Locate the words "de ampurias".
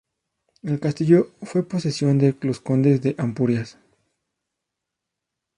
3.03-3.77